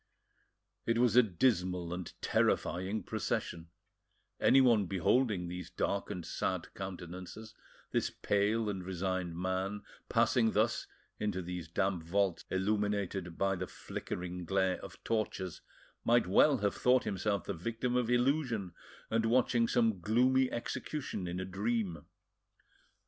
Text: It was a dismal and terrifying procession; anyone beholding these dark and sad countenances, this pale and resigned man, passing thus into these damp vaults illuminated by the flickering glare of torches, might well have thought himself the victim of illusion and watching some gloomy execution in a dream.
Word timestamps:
It 0.87 0.97
was 0.97 1.15
a 1.15 1.21
dismal 1.21 1.93
and 1.93 2.11
terrifying 2.23 3.03
procession; 3.03 3.69
anyone 4.39 4.87
beholding 4.87 5.47
these 5.47 5.69
dark 5.69 6.09
and 6.09 6.25
sad 6.25 6.73
countenances, 6.73 7.53
this 7.91 8.09
pale 8.09 8.67
and 8.67 8.83
resigned 8.83 9.37
man, 9.37 9.83
passing 10.09 10.53
thus 10.53 10.87
into 11.19 11.43
these 11.43 11.67
damp 11.67 12.01
vaults 12.01 12.45
illuminated 12.49 13.37
by 13.37 13.55
the 13.55 13.67
flickering 13.67 14.43
glare 14.43 14.79
of 14.83 14.97
torches, 15.03 15.61
might 16.03 16.25
well 16.25 16.57
have 16.57 16.73
thought 16.73 17.03
himself 17.03 17.43
the 17.43 17.53
victim 17.53 17.95
of 17.95 18.09
illusion 18.09 18.73
and 19.11 19.27
watching 19.27 19.67
some 19.67 19.99
gloomy 19.99 20.51
execution 20.51 21.27
in 21.27 21.39
a 21.39 21.45
dream. 21.45 22.05